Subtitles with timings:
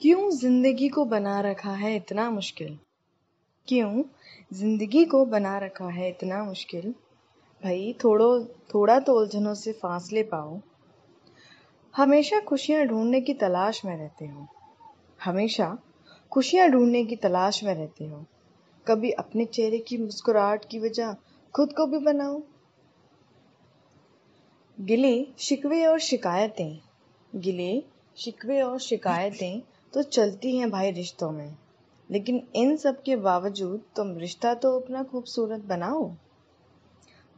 [0.00, 2.78] क्यों ज़िंदगी को बना रखा है इतना मुश्किल?
[3.68, 4.02] क्यों
[4.52, 6.94] ज़िंदगी को बना रखा है इतना मुश्किल?
[7.64, 10.60] भाई, थोड़ो, थोड़ा तो उलझनों से फासले पाओ।
[11.96, 14.46] हमेशा खुशियाँ ढूँढने की तलाश में रहते हो।
[15.24, 15.78] हमेशा
[16.32, 18.24] खुशियाँ ढूँढने की तलाश में रहते हो।
[18.86, 21.16] कभी अपने चेहरे की मुस्कुराहट की वजह
[21.54, 22.42] खुद को भी बनाओ।
[24.80, 26.78] गिले, शिकवे और शिकायतें।
[27.36, 27.82] गिले,
[28.16, 31.56] शिकवे और शिकायतें तो चलती हैं भाई रिश्तों में।
[32.10, 36.10] लेकिन इन सब के बावजूद तुम रिश्ता तो अपना खूबसूरत बनाओ।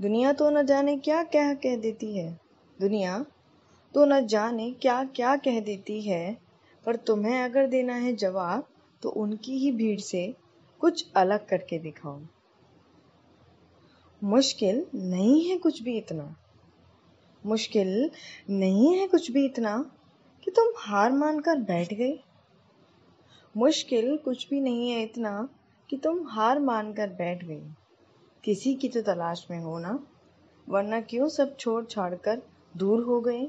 [0.00, 2.40] दुनिया तो न जाने क्या क्या कह देती है।
[2.80, 3.24] दुनिया
[3.94, 6.38] तो न जाने क्या क्या कह देती है,
[6.86, 8.66] पर तुम्हें अगर देना है जवाब
[9.02, 10.34] तो उनकी ही भीड़ से
[10.80, 12.20] कुछ अलग करके दिखाओ।
[14.24, 16.36] मुश्किल नहीं है कुछ भी इतना।
[17.46, 18.10] मुश्किल
[18.50, 19.90] नहीं है कुछ भी इतना
[20.44, 22.18] कि तुम हार मानकर बैठ गए।
[23.58, 25.48] मुश्किल कुछ भी नहीं है इतना
[25.90, 27.62] कि तुम हार मान कर बैठ गई।
[28.44, 30.06] किसी की तो तलाश में हो ना,
[30.68, 32.42] वरना क्यों सब छोड़ छाड़ कर
[32.76, 33.48] दूर हो गए?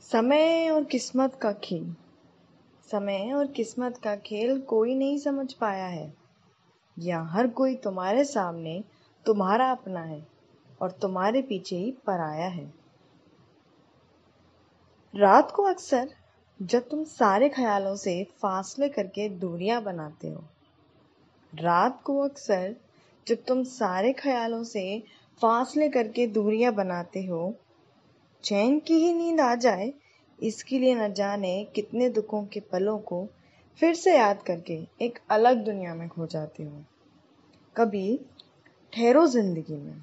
[0.00, 1.96] समय और किस्मत का खेल।
[2.90, 6.14] समय और किस्मत का खेल कोई नहीं समझ पाया है।
[6.98, 8.84] या हर कोई तुम्हारे सामने
[9.26, 10.26] तुम्हारा अपना है
[10.82, 12.74] और तुम्हारे पीछे ही पराया है।
[15.14, 16.19] रात को अक्सर
[16.60, 20.42] जब तुम सारे ख्यालों से फासले करके दूरियाँ बनाते हो।
[21.52, 22.74] रात को अक्सर
[23.26, 24.82] जब तुम सारे ख्यालों से
[25.40, 27.54] फासले करके दूरियाँ बनाते हो,
[28.44, 29.92] चैन की ही नींद आ जाए,
[30.38, 33.26] इसके लिए न जाने कितने दुखों के पलों को
[33.80, 36.84] फिर से याद करके एक अलग दुनिया में खो जाते हो।
[37.76, 38.18] कभी
[38.92, 40.02] ठहरो ज़िंदगी में।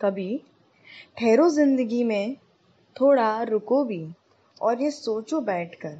[0.00, 0.42] कभी
[1.18, 2.36] ठहरो ज़िंदगी में
[2.96, 4.06] थोड़ा रुको भी।
[4.62, 5.98] और ये सोचो बैठकर।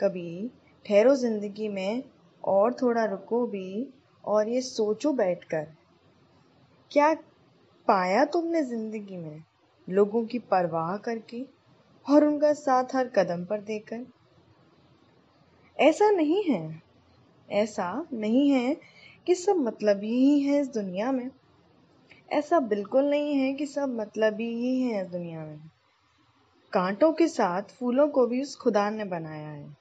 [0.00, 0.50] कभी
[0.86, 2.02] ठहरो ज़िंदगी में
[2.44, 3.88] और थोड़ा रुको भी
[4.24, 5.66] और ये सोचो बैठकर।
[6.90, 7.14] क्या
[7.88, 9.44] पाया तुमने ज़िंदगी में
[9.88, 11.46] लोगों की परवाह करके
[12.06, 14.06] और उनका साथ हर कदम पर देकर?
[15.78, 16.82] ऐसा नहीं है।
[17.50, 18.76] ऐसा नहीं है
[19.26, 21.30] कि सब मतलब ही है इस दुनिया में।
[22.32, 25.75] ऐसा बिल्कुल नहीं है कि सब मतलब ही है इस दुनिया में।
[26.72, 29.76] कांटों के साथ फूलों को भी उस खुदा ने बनाया है।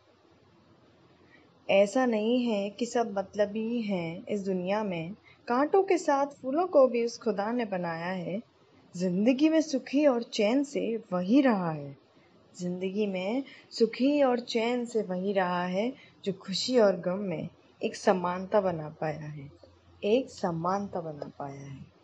[1.70, 5.14] ऐसा नहीं है कि सब मतलब ही हैं इस दुनिया में।
[5.48, 8.42] कांटों के साथ फूलों को भी उस खुदा ने बनाया है।
[8.96, 11.98] ज़िंदगी में सुखी और चैन से वही रहा है।
[12.60, 15.94] ज़िंदगी में सुखी और चैन से वही रहा है
[16.26, 17.50] जो खुशी और गम में
[17.84, 19.52] एक समानता बना पाया है।
[20.04, 21.95] एक समानता बना पाया है।